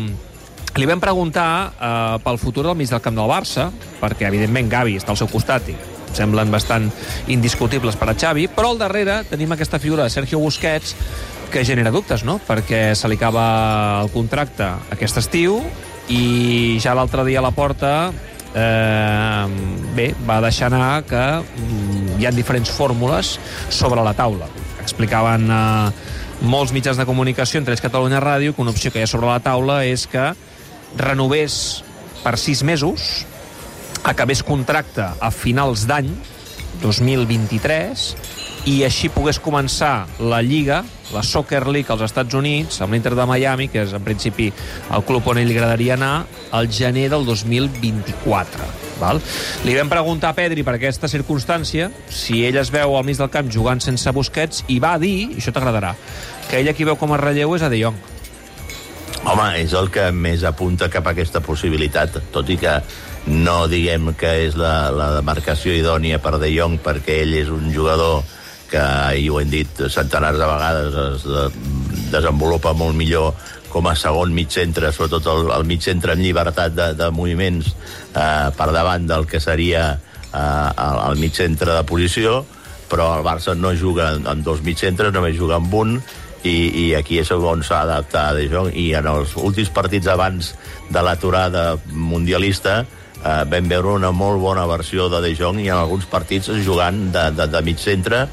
li 0.75 0.87
vam 0.89 0.99
preguntar 0.99 1.47
eh, 1.77 2.19
pel 2.23 2.39
futur 2.41 2.63
del 2.65 2.75
mig 2.75 2.89
del 2.89 3.01
camp 3.01 3.15
del 3.19 3.29
Barça, 3.29 3.67
perquè, 4.01 4.25
evidentment, 4.27 4.69
Gavi 4.71 4.95
està 4.97 5.13
al 5.13 5.19
seu 5.21 5.29
costat 5.29 5.69
i 5.69 5.75
semblen 6.13 6.51
bastant 6.53 6.89
indiscutibles 7.27 7.97
per 7.99 8.09
a 8.11 8.17
Xavi, 8.17 8.47
però 8.53 8.73
al 8.73 8.81
darrere 8.81 9.21
tenim 9.29 9.53
aquesta 9.55 9.79
figura 9.79 10.07
de 10.07 10.13
Sergio 10.13 10.39
Busquets 10.39 10.95
que 11.53 11.65
genera 11.65 11.91
dubtes, 11.93 12.23
no? 12.25 12.39
Perquè 12.41 12.95
se 12.97 13.09
li 13.09 13.17
acaba 13.19 13.45
el 14.01 14.09
contracte 14.13 14.71
aquest 14.93 15.21
estiu 15.21 15.59
i 16.09 16.79
ja 16.83 16.95
l'altre 16.97 17.23
dia 17.27 17.39
a 17.39 17.45
la 17.45 17.53
porta 17.53 17.93
eh, 18.09 19.45
bé, 19.95 20.09
va 20.27 20.41
deixar 20.43 20.71
anar 20.71 21.03
que 21.07 21.21
mm, 21.21 22.17
hi 22.19 22.27
ha 22.27 22.33
diferents 22.33 22.71
fórmules 22.73 23.37
sobre 23.69 24.03
la 24.03 24.15
taula. 24.17 24.49
Explicaven 24.81 25.47
eh, 25.49 25.91
molts 26.43 26.73
mitjans 26.75 26.99
de 26.99 27.07
comunicació, 27.07 27.61
entre 27.61 27.75
ells 27.75 27.83
Catalunya 27.83 28.21
Ràdio, 28.23 28.53
que 28.53 28.61
una 28.65 28.73
opció 28.73 28.91
que 28.91 29.01
hi 29.01 29.07
ha 29.07 29.11
sobre 29.11 29.29
la 29.29 29.39
taula 29.43 29.83
és 29.87 30.07
que 30.09 30.31
renovés 30.99 31.83
per 32.23 32.37
sis 32.39 32.63
mesos, 32.63 33.25
acabés 34.03 34.43
contracte 34.43 35.05
a 35.05 35.31
finals 35.31 35.87
d'any, 35.87 36.09
2023, 36.81 38.07
i 38.67 38.77
així 38.87 39.09
pogués 39.11 39.39
començar 39.43 40.05
la 40.23 40.39
Lliga, 40.43 40.81
la 41.13 41.23
Soccer 41.23 41.65
League 41.67 41.91
als 41.91 42.05
Estats 42.07 42.35
Units, 42.35 42.79
amb 42.81 42.95
l'Inter 42.95 43.13
de 43.15 43.25
Miami, 43.27 43.67
que 43.71 43.83
és 43.83 43.93
en 43.95 44.03
principi 44.03 44.49
el 44.93 45.03
club 45.07 45.27
on 45.27 45.39
ell 45.41 45.49
li 45.49 45.57
agradaria 45.57 45.97
anar, 45.97 46.25
al 46.51 46.69
gener 46.71 47.09
del 47.11 47.27
2024. 47.27 48.71
Val? 49.01 49.19
Li 49.65 49.75
vam 49.75 49.91
preguntar 49.91 50.31
a 50.31 50.37
Pedri 50.37 50.63
per 50.63 50.77
aquesta 50.77 51.09
circumstància 51.11 51.89
si 52.07 52.43
ell 52.47 52.59
es 52.61 52.71
veu 52.71 52.95
al 52.95 53.07
mig 53.07 53.19
del 53.19 53.31
camp 53.33 53.51
jugant 53.51 53.81
sense 53.83 54.11
Busquets 54.15 54.63
i 54.71 54.79
va 54.83 54.95
dir, 55.01 55.33
i 55.33 55.41
això 55.41 55.51
t'agradarà, 55.55 55.95
que 56.49 56.61
ell 56.61 56.71
qui 56.77 56.87
veu 56.87 56.99
com 56.99 57.11
a 57.11 57.19
relleu 57.19 57.55
és 57.57 57.65
a 57.65 57.71
De 57.73 57.81
Jong. 57.81 57.99
Home, 59.23 59.47
és 59.61 59.71
el 59.79 59.87
que 59.91 60.09
més 60.11 60.43
apunta 60.43 60.89
cap 60.91 61.07
a 61.07 61.13
aquesta 61.15 61.39
possibilitat, 61.43 62.17
tot 62.31 62.49
i 62.51 62.57
que 62.59 62.79
no 63.27 63.67
diguem 63.71 64.11
que 64.19 64.31
és 64.47 64.57
la, 64.59 64.91
la 64.91 65.09
demarcació 65.15 65.75
idònia 65.77 66.19
per 66.23 66.37
De 66.41 66.49
Jong, 66.51 66.79
perquè 66.83 67.21
ell 67.23 67.35
és 67.39 67.51
un 67.53 67.69
jugador 67.71 68.23
que, 68.71 68.83
i 69.19 69.29
ho 69.29 69.39
hem 69.39 69.51
dit 69.51 69.83
centenars 69.93 70.39
de 70.39 70.47
vegades, 70.49 70.97
es 71.13 71.27
de, 71.27 71.43
desenvolupa 72.13 72.73
molt 72.75 72.97
millor 72.97 73.31
com 73.73 73.87
a 73.89 73.95
segon 73.97 74.33
mig 74.35 74.51
centre, 74.53 74.91
sobretot 74.93 75.29
el, 75.31 75.47
el 75.55 75.63
mig 75.65 75.81
centre 75.81 76.13
amb 76.13 76.21
llibertat 76.21 76.75
de, 76.77 76.89
de 76.97 77.09
moviments 77.15 77.71
eh, 78.13 78.49
per 78.57 78.69
davant 78.75 79.07
del 79.09 79.25
que 79.29 79.41
seria 79.41 79.85
eh, 79.95 80.39
el, 80.39 80.99
el 81.07 81.21
mig 81.21 81.33
centre 81.37 81.73
de 81.73 81.85
posició, 81.89 82.43
però 82.91 83.15
el 83.17 83.25
Barça 83.25 83.55
no 83.57 83.71
juga 83.73 84.11
amb 84.19 84.43
dos 84.45 84.61
mig 84.61 84.77
centres, 84.77 85.13
només 85.15 85.39
juga 85.39 85.57
amb 85.57 85.73
un, 85.79 85.95
i, 86.43 86.55
i 86.83 86.85
aquí 86.97 87.21
és 87.21 87.31
on 87.33 87.63
s'ha 87.63 87.85
d'adaptar 87.87 88.33
De 88.35 88.49
Jong. 88.51 88.73
I 88.75 88.91
en 88.99 89.07
els 89.09 89.33
últims 89.39 89.71
partits 89.73 90.11
abans 90.11 90.51
de 90.91 91.01
l'aturada 91.01 91.77
mundialista 91.87 92.83
eh, 93.23 93.43
vam 93.49 93.69
veure 93.71 93.95
una 93.97 94.11
molt 94.11 94.41
bona 94.41 94.65
versió 94.69 95.09
de 95.09 95.21
De 95.23 95.33
Jong 95.37 95.61
i 95.63 95.69
en 95.69 95.79
alguns 95.79 96.05
partits 96.11 96.51
jugant 96.65 97.07
de, 97.13 97.29
de, 97.31 97.47
de 97.47 97.61
mig 97.65 97.79
centre. 97.79 98.27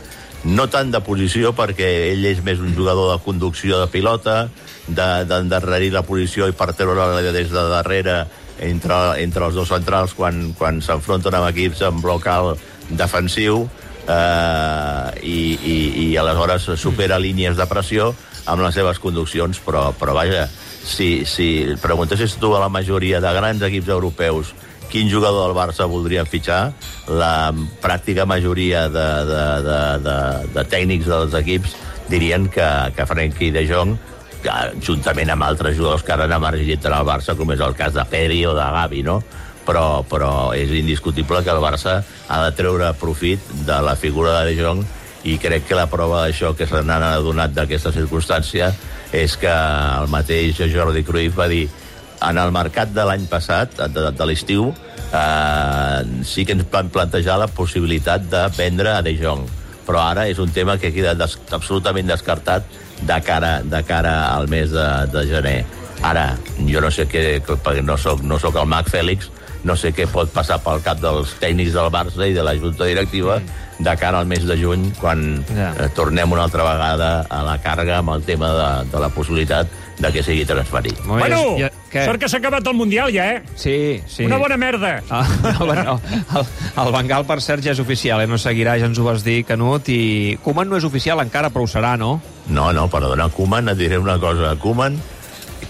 No 0.44 0.66
tant 0.72 0.90
de 0.92 1.02
posició 1.04 1.52
perquè 1.56 1.88
ell 2.10 2.24
és 2.24 2.40
més 2.44 2.60
un 2.60 2.72
jugador 2.74 3.12
de 3.12 3.22
conducció 3.24 3.80
de 3.80 3.88
pilota 3.92 4.46
d'endarrerir 4.90 5.92
la 5.92 6.02
posició 6.02 6.48
i 6.48 6.56
per 6.56 6.72
treure-la 6.72 7.20
des 7.30 7.52
de 7.52 7.66
darrere 7.70 8.22
entre, 8.60 8.96
entre 9.20 9.46
els 9.46 9.54
dos 9.54 9.68
centrals 9.68 10.14
quan, 10.16 10.50
quan 10.58 10.80
s'enfronten 10.82 11.36
amb 11.36 11.50
equips 11.52 11.84
en 11.86 12.00
bloc 12.00 12.26
alt 12.32 12.64
defensiu 12.88 13.66
eh, 14.08 15.06
i, 15.22 15.38
i, 15.54 15.76
i 16.06 16.08
aleshores 16.20 16.70
supera 16.80 17.20
línies 17.20 17.60
de 17.60 17.68
pressió 17.70 18.10
amb 18.50 18.64
les 18.64 18.74
seves 18.74 18.98
conduccions, 18.98 19.60
però, 19.62 19.90
però 19.94 20.16
vaja, 20.16 20.46
si, 20.48 21.26
si 21.28 21.76
preguntessis 21.82 22.38
tu 22.40 22.54
a 22.56 22.64
la 22.64 22.72
majoria 22.72 23.20
de 23.20 23.32
grans 23.36 23.62
equips 23.68 23.92
europeus 23.92 24.54
quin 24.90 25.10
jugador 25.10 25.48
del 25.48 25.56
Barça 25.56 25.86
voldrien 25.88 26.28
fitxar, 26.28 26.72
la 27.08 27.52
pràctica 27.82 28.26
majoria 28.26 28.88
de, 28.90 29.08
de, 29.30 29.44
de, 29.66 29.80
de, 30.06 30.16
de 30.56 30.64
tècnics 30.70 31.10
dels 31.10 31.36
equips 31.40 31.76
dirien 32.10 32.48
que, 32.50 32.66
que 32.96 33.06
Frenkie 33.06 33.52
de 33.54 33.66
Jong 33.70 33.94
que, 34.42 34.56
juntament 34.82 35.30
amb 35.30 35.46
altres 35.46 35.76
jugadors 35.78 36.02
que 36.02 36.14
ara 36.14 36.26
han 36.26 36.34
emergit 36.34 36.86
en 36.88 36.96
el 36.96 37.06
Barça, 37.06 37.36
com 37.38 37.52
és 37.54 37.62
el 37.62 37.76
cas 37.78 37.94
de 37.94 38.04
Pedri 38.10 38.42
o 38.48 38.56
de 38.56 38.66
Gavi, 38.76 39.04
no? 39.06 39.20
però, 39.66 40.02
però 40.08 40.30
és 40.56 40.72
indiscutible 40.74 41.44
que 41.44 41.52
el 41.52 41.62
Barça 41.62 42.00
ha 42.02 42.40
de 42.46 42.54
treure 42.56 42.92
profit 42.98 43.52
de 43.66 43.78
la 43.84 43.94
figura 43.96 44.40
de 44.40 44.50
De 44.50 44.62
Jong 44.62 44.82
i 45.28 45.36
crec 45.38 45.66
que 45.68 45.76
la 45.76 45.88
prova 45.90 46.24
d'això 46.24 46.54
que 46.56 46.66
se 46.66 46.80
n'han 46.82 47.04
adonat 47.04 47.52
d'aquesta 47.52 47.92
circumstància 47.92 48.70
és 49.12 49.36
que 49.36 49.52
el 49.52 50.08
mateix 50.08 50.62
Jordi 50.72 51.04
Cruyff 51.04 51.36
va 51.36 51.48
dir 51.50 51.66
en 52.28 52.38
el 52.38 52.52
mercat 52.52 52.92
de 52.92 53.04
l'any 53.08 53.26
passat, 53.30 53.76
de, 53.88 54.10
de 54.12 54.26
l'estiu, 54.28 54.72
eh, 55.12 56.02
sí 56.24 56.44
que 56.46 56.52
ens 56.56 56.66
van 56.72 56.90
plantejar 56.92 57.38
la 57.40 57.48
possibilitat 57.48 58.28
de 58.30 58.44
vendre 58.58 58.94
a 58.96 59.02
De 59.02 59.14
Jong 59.18 59.46
però 59.90 60.04
ara 60.06 60.28
és 60.30 60.38
un 60.38 60.52
tema 60.54 60.76
que 60.78 60.92
queda 60.94 61.16
des, 61.18 61.32
absolutament 61.50 62.06
descartat 62.06 62.62
de 63.02 63.16
cara, 63.26 63.56
de 63.64 63.80
cara 63.88 64.12
al 64.36 64.46
mes 64.46 64.70
de, 64.70 64.84
de 65.10 65.24
gener. 65.26 65.64
Ara, 66.06 66.36
jo 66.68 66.78
no 66.84 66.92
sé 66.94 67.08
què, 67.10 67.40
perquè 67.42 67.82
no 67.82 67.96
sóc, 67.98 68.22
no 68.22 68.38
sóc 68.38 68.54
el 68.60 68.68
Mac 68.70 68.86
Fèlix, 68.92 69.26
no 69.66 69.74
sé 69.76 69.90
què 69.96 70.06
pot 70.06 70.30
passar 70.30 70.60
pel 70.62 70.78
cap 70.84 71.00
dels 71.02 71.32
tècnics 71.42 71.74
del 71.74 71.90
Barça 71.90 72.28
i 72.28 72.36
de 72.36 72.44
la 72.46 72.54
Junta 72.60 72.86
Directiva 72.86 73.40
de 73.80 73.96
cara 73.98 74.20
al 74.22 74.30
mes 74.30 74.46
de 74.46 74.54
juny, 74.60 74.92
quan 75.00 75.42
Ja. 75.56 75.72
eh, 75.74 75.88
tornem 75.96 76.30
una 76.38 76.44
altra 76.46 76.62
vegada 76.68 77.10
a 77.28 77.42
la 77.42 77.58
càrrega 77.64 77.98
amb 77.98 78.14
el 78.14 78.22
tema 78.28 78.52
de, 78.60 78.70
de 78.92 79.00
la 79.02 79.08
possibilitat 79.10 79.66
de 79.98 80.12
que 80.12 80.22
sigui 80.22 80.46
transferit. 80.46 81.00
Bé, 81.02 81.18
Bueno, 81.18 81.42
ja- 81.58 81.72
què? 81.90 82.04
sort 82.06 82.22
que 82.22 82.28
s'ha 82.30 82.38
acabat 82.40 82.66
el 82.70 82.76
Mundial 82.78 83.12
ja, 83.14 83.26
eh? 83.34 83.42
Sí, 83.58 84.00
sí. 84.06 84.24
Una 84.28 84.38
bona 84.38 84.56
merda. 84.60 84.92
Ah, 85.10 85.26
no, 85.42 85.66
bueno, 85.66 86.00
el, 86.36 86.50
el 86.84 86.92
Bengal, 86.94 87.26
per 87.28 87.40
cert, 87.44 87.64
ja 87.66 87.74
és 87.74 87.82
oficial, 87.82 88.22
eh? 88.22 88.28
no 88.30 88.38
seguirà, 88.38 88.78
ja 88.80 88.88
ens 88.90 88.98
ho 89.00 89.06
vas 89.06 89.24
dir, 89.26 89.40
Canut, 89.48 89.88
i 89.90 90.38
Koeman 90.44 90.70
no 90.70 90.78
és 90.78 90.86
oficial 90.86 91.22
encara, 91.22 91.50
però 91.50 91.66
ho 91.66 91.70
serà, 91.70 91.96
no? 92.00 92.18
No, 92.50 92.70
no, 92.76 92.86
perdona, 92.92 93.28
Koeman, 93.34 93.72
et 93.74 93.80
diré 93.80 93.98
una 94.00 94.18
cosa. 94.22 94.54
Koeman, 94.60 94.98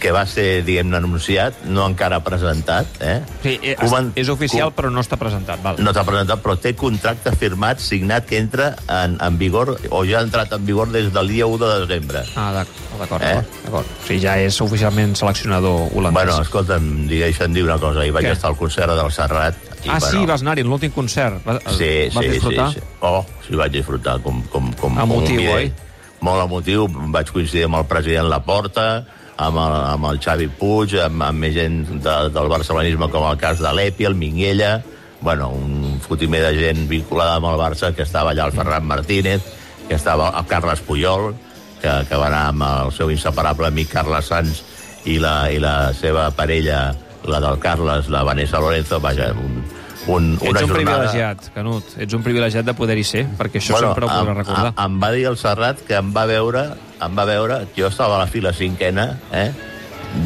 que 0.00 0.10
va 0.16 0.24
ser, 0.26 0.62
diguem-ne, 0.64 0.96
anunciat, 0.96 1.58
no 1.68 1.84
encara 1.86 2.22
presentat, 2.24 2.86
eh? 3.04 3.18
Sí, 3.42 3.58
eh, 3.62 3.74
Koeman- 3.76 4.12
és 4.16 4.30
oficial, 4.32 4.72
però 4.72 4.88
no 4.90 5.02
està 5.04 5.18
presentat. 5.20 5.60
Val. 5.62 5.76
No 5.78 5.92
t'ha 5.92 6.04
presentat, 6.08 6.40
però 6.42 6.56
té 6.58 6.72
contracte 6.74 7.34
firmat, 7.36 7.78
signat, 7.84 8.24
que 8.26 8.38
entra 8.40 8.70
en, 8.88 9.18
en 9.20 9.36
vigor, 9.38 9.76
o 9.90 10.02
ja 10.08 10.18
ha 10.20 10.22
entrat 10.24 10.52
en 10.56 10.64
vigor 10.64 10.88
des 10.90 11.12
del 11.12 11.28
dia 11.28 11.46
1 11.46 11.58
de 11.60 11.86
desembre. 11.86 12.24
Ah, 12.34 12.50
d'ac- 12.56 12.72
d'acord, 12.98 13.22
Eh? 13.22 13.42
d'acord. 13.66 13.86
O 13.86 14.06
sigui, 14.06 14.20
ja 14.24 14.38
és 14.40 14.58
oficialment 14.64 15.14
seleccionador 15.20 15.90
holandès. 15.94 16.12
Bueno, 16.24 16.40
escolta'm, 16.42 17.06
li 17.06 17.18
deixen 17.20 17.52
dir 17.52 17.62
una 17.68 17.76
cosa. 17.78 18.04
Hi 18.06 18.10
vaig 18.10 18.24
Què? 18.24 18.32
estar 18.32 18.50
al 18.50 18.56
concert 18.56 18.90
del 18.96 19.12
Serrat. 19.12 19.54
I, 19.84 19.88
ah, 19.88 19.98
bueno, 20.00 20.06
sí, 20.10 20.26
vas 20.26 20.42
anar-hi 20.42 20.62
l'últim 20.64 20.90
concert. 20.92 21.44
Vas, 21.44 21.60
Sí, 21.76 22.08
vas 22.14 22.24
sí, 22.24 22.30
disfrutar? 22.32 22.72
sí, 22.72 22.80
sí. 22.80 22.86
Oh, 23.00 23.24
sí, 23.46 23.54
vaig 23.54 23.72
disfrutar 23.72 24.18
com, 24.20 24.42
com, 24.48 24.72
com, 24.74 24.98
Emotiu, 24.98 25.36
com 25.36 25.46
un 25.46 25.56
oi? 25.56 25.72
Molt 26.20 26.42
emotiu. 26.44 26.86
Vaig 26.88 27.30
coincidir 27.32 27.64
amb 27.64 27.76
el 27.76 27.86
president 27.88 28.28
Laporta, 28.28 29.06
amb 29.40 29.60
el, 29.60 29.76
amb 29.94 30.08
el 30.10 30.20
Xavi 30.20 30.48
Puig, 30.60 30.96
amb, 31.00 31.22
amb 31.24 31.44
més 31.46 31.54
gent 31.56 31.82
de, 31.90 32.16
del 32.34 32.50
barcelonisme 32.52 33.08
com 33.12 33.26
el 33.30 33.38
cas 33.40 33.62
de 33.62 33.72
l'Epi, 33.72 34.08
el 34.08 34.18
Minguella, 34.18 34.80
bueno, 35.20 35.50
un 35.52 36.00
fotimer 36.00 36.42
de 36.46 36.52
gent 36.58 36.86
vinculada 36.88 37.38
amb 37.38 37.50
el 37.50 37.60
Barça, 37.60 37.92
que 37.96 38.04
estava 38.06 38.32
allà 38.32 38.48
el 38.48 38.56
Ferran 38.56 38.86
Martínez, 38.88 39.44
que 39.88 39.96
estava 39.96 40.30
el 40.38 40.46
Carles 40.48 40.80
Puyol, 40.84 41.32
que, 41.80 41.92
que 42.08 42.20
va 42.20 42.28
anar 42.28 42.46
amb 42.50 42.66
el 42.68 42.92
seu 42.96 43.12
inseparable 43.12 43.68
amic 43.68 43.92
Carles 43.92 44.28
Sanz 44.32 44.62
i 45.08 45.16
la, 45.20 45.50
i 45.52 45.60
la 45.60 45.92
seva 45.96 46.28
parella, 46.36 46.90
la 47.28 47.40
del 47.40 47.60
Carles, 47.60 48.08
la 48.12 48.24
Vanessa 48.24 48.60
Lorenzo, 48.60 49.00
vaja, 49.00 49.30
un, 49.36 49.62
un, 50.08 50.34
Ets 50.34 50.42
una 50.42 50.60
un 50.62 50.68
jornada... 50.68 50.76
privilegiat, 50.76 51.50
Canut. 51.54 51.96
Ets 52.00 52.16
un 52.16 52.22
privilegiat 52.24 52.64
de 52.68 52.74
poder-hi 52.76 53.04
ser, 53.04 53.24
perquè 53.38 53.60
això 53.60 53.80
sempre 53.80 54.06
ho 54.06 54.12
podràs 54.12 54.38
recordar. 54.42 54.70
Em, 54.72 54.84
em 54.86 55.00
va 55.02 55.10
dir 55.16 55.26
el 55.30 55.36
Serrat 55.40 55.82
que 55.86 55.98
em 55.98 56.14
va 56.16 56.26
veure, 56.30 56.66
em 57.02 57.18
va 57.18 57.26
veure, 57.28 57.64
jo 57.76 57.90
estava 57.90 58.16
a 58.16 58.22
la 58.24 58.30
fila 58.30 58.54
cinquena, 58.56 59.12
eh? 59.32 59.50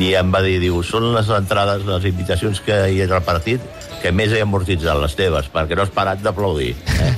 i 0.00 0.14
em 0.16 0.31
va 0.33 0.40
dir, 0.45 0.59
diu, 0.62 0.78
són 0.87 1.11
les 1.14 1.28
entrades, 1.35 1.85
les 1.88 2.07
invitacions 2.09 2.61
que 2.64 2.78
hi 2.95 3.02
ha 3.04 3.09
al 3.11 3.25
partit 3.26 3.61
que 4.04 4.12
més 4.12 4.33
he 4.37 4.40
amortitzat, 4.45 4.99
les 5.00 5.14
teves, 5.16 5.49
perquè 5.52 5.76
no 5.76 5.85
has 5.85 5.93
parat 5.93 6.21
d'aplaudir. 6.21 6.75
Eh? 7.00 7.12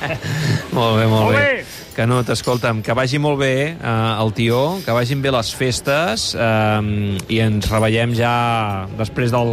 Molt 0.76 1.00
bé, 1.00 1.06
molt, 1.10 1.24
Molt 1.24 1.34
bé. 1.34 1.40
bé. 1.42 1.79
Canut, 2.00 2.30
escolta'm, 2.32 2.78
que 2.80 2.94
vagi 2.96 3.18
molt 3.20 3.36
bé 3.42 3.76
eh, 3.76 4.22
el 4.22 4.30
tió, 4.32 4.78
que 4.86 4.92
vagin 4.96 5.20
bé 5.20 5.28
les 5.34 5.50
festes 5.52 6.30
eh, 6.32 7.18
i 7.28 7.40
ens 7.44 7.66
reveiem 7.68 8.14
ja 8.16 8.86
després 8.96 9.28
del, 9.34 9.50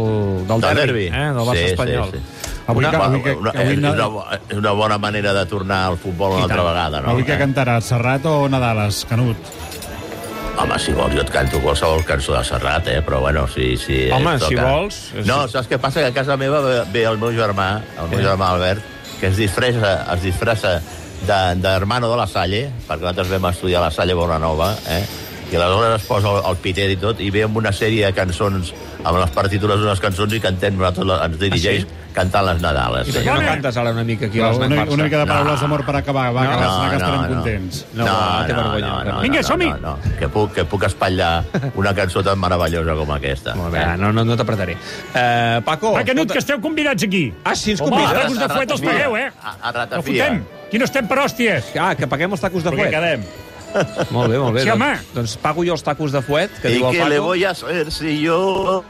del, 0.48 0.62
Del 0.64 0.78
derbi, 0.80 0.80
derbi. 0.80 1.06
eh, 1.12 1.26
del 1.36 1.44
Barça 1.44 1.58
Sí, 1.58 1.66
sí, 1.66 1.74
espanyol. 1.74 2.12
sí. 2.14 2.22
Avui 2.68 2.84
Una- 2.84 2.98
avui 3.04 3.20
que- 3.24 3.34
una, 3.36 3.50
avui 3.52 3.76
no- 3.76 3.92
una, 3.92 4.38
és 4.48 4.56
una 4.56 4.72
bona 4.72 4.96
manera 4.98 5.34
de 5.36 5.44
tornar 5.46 5.82
al 5.90 5.98
futbol 6.00 6.32
una 6.38 6.44
altra 6.48 6.62
vegada, 6.62 7.00
no? 7.02 7.10
Avui 7.10 7.24
que 7.24 7.34
Eh? 7.36 7.38
cantaràs, 7.38 7.82
Serrat 7.84 8.24
o 8.24 8.48
Nadales, 8.48 9.04
Canut? 9.08 9.36
Home, 10.58 10.78
si 10.78 10.92
vols, 10.92 11.14
jo 11.14 11.20
et 11.22 11.30
canto 11.30 11.60
qualsevol 11.62 12.00
cançó 12.04 12.32
de 12.34 12.42
Serrat, 12.44 12.88
eh? 12.88 13.00
però 13.02 13.20
bueno, 13.20 13.46
si... 13.46 13.76
si 13.76 14.08
Home, 14.10 14.34
et 14.36 14.42
si 14.48 14.56
vols, 14.56 15.12
és- 15.14 15.26
No, 15.26 15.46
saps 15.48 15.68
què 15.70 15.78
passa? 15.78 16.00
Que 16.00 16.06
a 16.06 16.12
casa 16.16 16.36
meva 16.36 16.60
ve, 16.64 16.80
ve 16.92 17.04
el 17.04 17.18
meu 17.18 17.30
germà, 17.36 17.82
el 18.00 18.08
meu 18.08 18.18
Eh. 18.20 18.24
germà 18.24 18.48
Albert, 18.56 18.80
que 19.20 19.28
es 19.28 19.36
disfressa, 19.36 20.06
es 20.14 20.22
disfressa 20.22 20.80
de, 21.26 21.54
de 21.60 21.68
hermano 21.68 22.10
de 22.10 22.16
la 22.16 22.26
Salle, 22.26 22.68
perquè 22.88 23.02
nosaltres 23.02 23.30
vam 23.36 23.50
estudiar 23.52 23.82
a 23.82 23.88
la 23.88 23.90
Salle 23.94 24.14
Bonanova, 24.14 24.74
eh? 24.88 25.02
i 25.48 25.56
aleshores 25.56 26.02
es 26.02 26.06
posa 26.06 26.28
el, 26.28 26.42
el 26.50 26.56
pitet 26.60 26.90
i 26.92 26.96
tot, 27.00 27.20
i 27.24 27.30
ve 27.32 27.46
amb 27.46 27.56
una 27.56 27.70
sèrie 27.72 28.04
de 28.04 28.12
cançons, 28.12 28.74
amb 29.00 29.16
les 29.16 29.30
partitures 29.32 29.78
d'unes 29.80 30.00
cançons, 30.02 30.34
i 30.36 30.40
cantem 30.44 30.74
nosaltres, 30.76 31.08
ens 31.24 31.38
dirigeix 31.40 31.86
cantant 32.12 32.44
les 32.44 32.60
Nadales. 32.60 33.08
I 33.08 33.14
per 33.14 33.22
què 33.24 33.32
no 33.38 33.46
cantes 33.46 33.78
ara 33.80 33.94
una 33.94 34.04
mica 34.04 34.26
aquí 34.28 34.42
a 34.42 34.50
Una, 34.50 34.66
una, 34.66 34.82
Barça? 34.82 34.98
mica 35.00 35.18
de 35.22 35.24
No. 35.24 35.30
paraules 35.32 35.60
d'amor 35.64 35.84
per 35.86 35.94
acabar, 36.02 36.26
va, 36.36 36.42
No, 36.44 36.50
que, 36.50 36.60
no, 36.60 36.68
no, 36.82 36.90
que 36.90 36.96
estarem 36.98 37.22
no. 37.22 37.28
contents. 37.32 37.80
No, 37.94 38.04
va, 38.10 38.44
té 38.46 38.52
vergonya, 38.58 38.92
Canut. 39.08 39.22
Vinga, 39.22 39.42
som-hi. 39.48 39.70
No, 39.70 39.78
no, 39.86 39.96
que, 40.20 40.28
puc, 40.36 40.52
que 40.52 40.64
puc 40.68 40.84
espatllar 40.90 41.32
una 41.80 41.94
cançó 41.96 42.22
tan 42.26 42.38
meravellosa 42.44 42.98
com 43.00 43.12
aquesta. 43.16 43.54
Molt 43.56 43.72
bé, 43.72 43.86
no, 44.02 44.12
no, 44.12 44.24
no 44.28 44.36
t'apretaré. 44.36 44.76
Uh, 45.14 45.62
Paco... 45.64 45.94
Va, 45.96 46.04
Canut, 46.04 46.26
escolta- 46.26 46.32
que 46.34 46.44
esteu 46.44 46.60
convidats 46.60 47.08
aquí. 47.08 47.24
Ah, 47.44 47.54
sí, 47.56 47.70
ens 47.72 47.80
Home, 47.80 47.96
convides? 47.96 48.12
els 48.12 48.36
tacos 48.36 48.44
de 48.44 48.54
fuet 48.54 48.76
els 48.76 48.84
pagueu, 48.90 49.16
eh? 49.16 49.28
A, 49.40 49.56
a 49.62 49.72
No 49.72 49.78
ratafia. 49.80 50.24
fotem. 50.28 50.44
Aquí 50.68 50.78
no 50.78 50.84
estem 50.84 51.06
per 51.08 51.18
hòsties. 51.24 51.72
Ah, 51.80 51.94
que 51.96 52.06
paguem 52.06 52.32
els 52.36 52.40
tacos 52.44 52.62
de 52.64 52.70
Perquè 52.70 52.88
fuet. 52.88 52.92
quedem. 52.94 53.22
Molt 54.14 54.30
bé, 54.32 54.38
molt 54.40 54.54
bé. 54.56 54.62
Sí, 54.64 54.70
home. 54.72 54.86
doncs, 54.96 55.14
doncs 55.14 55.36
pago 55.42 55.64
jo 55.64 55.74
els 55.74 55.82
tacos 55.84 56.12
de 56.12 56.22
fuet, 56.24 56.52
que 56.62 56.70
¿Y 56.70 56.78
diu 56.78 56.88
el 56.88 56.96
Paco. 56.98 57.08
le 57.08 57.18
voy 57.18 57.44
a 57.44 57.50
hacer 57.50 57.90
si 57.92 58.20
yo... 58.22 58.84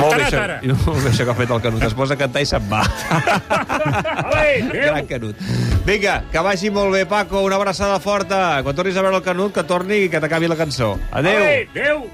Molt 0.00 0.14
bé, 0.16 0.22
això, 0.24 0.38
molt 0.86 1.02
bé 1.02 1.10
això 1.10 1.24
que 1.26 1.32
ha 1.32 1.36
fet 1.36 1.50
el 1.52 1.60
Canut. 1.64 1.82
Es 1.84 1.94
posa 1.98 2.14
a 2.14 2.20
cantar 2.20 2.40
i 2.40 2.46
se'n 2.48 2.64
va. 2.70 2.80
Gran. 4.70 5.04
Canut. 5.10 5.36
Vinga, 5.84 6.14
que 6.32 6.44
vagi 6.46 6.70
molt 6.72 6.94
bé, 6.94 7.04
Paco. 7.10 7.42
Una 7.44 7.56
abraçada 7.60 7.98
forta. 8.00 8.62
Quan 8.64 8.76
tornis 8.78 8.96
a 8.96 9.04
veure 9.04 9.18
el 9.20 9.26
Canut, 9.26 9.52
que 9.52 9.64
torni 9.68 10.04
i 10.06 10.08
que 10.12 10.20
t'acabi 10.22 10.48
la 10.48 10.56
cançó. 10.56 10.94
Adéu. 11.10 11.42
Adéu. 11.74 12.06